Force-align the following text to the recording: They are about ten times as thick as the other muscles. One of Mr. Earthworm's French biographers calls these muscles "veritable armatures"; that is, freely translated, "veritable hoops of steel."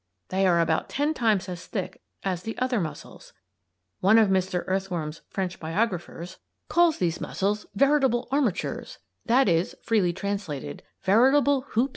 They 0.29 0.47
are 0.47 0.59
about 0.59 0.89
ten 0.89 1.13
times 1.13 1.47
as 1.47 1.67
thick 1.67 2.01
as 2.23 2.41
the 2.41 2.57
other 2.57 2.81
muscles. 2.81 3.33
One 3.99 4.17
of 4.17 4.29
Mr. 4.29 4.63
Earthworm's 4.67 5.21
French 5.29 5.59
biographers 5.59 6.39
calls 6.69 6.97
these 6.97 7.21
muscles 7.21 7.67
"veritable 7.75 8.27
armatures"; 8.31 8.97
that 9.27 9.47
is, 9.47 9.75
freely 9.83 10.11
translated, 10.11 10.81
"veritable 11.03 11.61
hoops 11.61 11.69
of 11.69 11.73
steel." 11.73 11.89